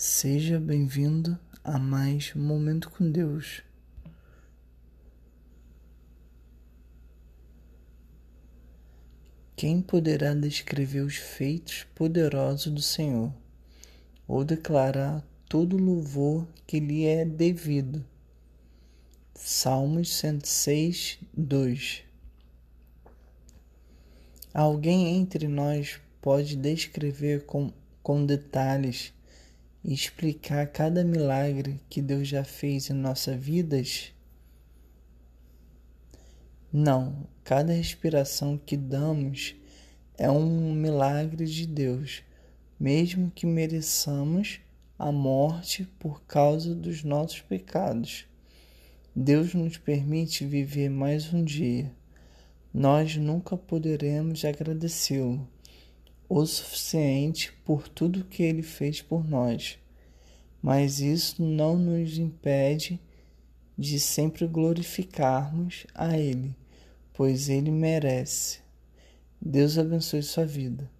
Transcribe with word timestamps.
Seja 0.00 0.60
bem-vindo 0.60 1.36
a 1.64 1.76
mais 1.76 2.32
Momento 2.32 2.88
com 2.88 3.10
Deus. 3.10 3.64
Quem 9.56 9.82
poderá 9.82 10.34
descrever 10.34 11.00
os 11.00 11.16
feitos 11.16 11.84
poderosos 11.96 12.72
do 12.72 12.80
Senhor 12.80 13.34
ou 14.28 14.44
declarar 14.44 15.26
todo 15.48 15.74
o 15.74 15.82
louvor 15.82 16.46
que 16.64 16.78
lhe 16.78 17.04
é 17.04 17.24
devido? 17.24 18.06
Salmos 19.34 20.14
106, 20.14 21.18
2 21.36 22.04
Alguém 24.54 25.16
entre 25.16 25.48
nós 25.48 26.00
pode 26.22 26.54
descrever 26.54 27.44
com, 27.46 27.72
com 28.00 28.24
detalhes 28.24 29.12
e 29.84 29.94
explicar 29.94 30.66
cada 30.68 31.04
milagre 31.04 31.80
que 31.88 32.02
Deus 32.02 32.28
já 32.28 32.44
fez 32.44 32.90
em 32.90 32.94
nossas 32.94 33.36
vidas? 33.36 34.12
Não, 36.72 37.26
cada 37.44 37.72
respiração 37.72 38.58
que 38.58 38.76
damos 38.76 39.54
é 40.16 40.30
um 40.30 40.74
milagre 40.74 41.46
de 41.46 41.66
Deus, 41.66 42.22
mesmo 42.78 43.30
que 43.30 43.46
mereçamos 43.46 44.60
a 44.98 45.12
morte 45.12 45.84
por 45.98 46.22
causa 46.24 46.74
dos 46.74 47.04
nossos 47.04 47.40
pecados. 47.40 48.26
Deus 49.14 49.54
nos 49.54 49.78
permite 49.78 50.44
viver 50.44 50.90
mais 50.90 51.32
um 51.32 51.42
dia. 51.42 51.90
Nós 52.74 53.16
nunca 53.16 53.56
poderemos 53.56 54.44
agradecê-lo 54.44 55.48
o 56.28 56.44
suficiente 56.44 57.52
por 57.64 57.88
tudo 57.88 58.24
que 58.24 58.42
ele 58.42 58.62
fez 58.62 59.00
por 59.00 59.26
nós, 59.26 59.78
mas 60.62 61.00
isso 61.00 61.42
não 61.42 61.76
nos 61.76 62.18
impede 62.18 63.00
de 63.78 64.00
sempre 64.00 64.46
glorificarmos 64.46 65.86
a 65.94 66.18
Ele, 66.18 66.52
pois 67.14 67.48
Ele 67.48 67.70
merece. 67.70 68.58
Deus 69.40 69.78
abençoe 69.78 70.22
sua 70.22 70.44
vida. 70.44 70.90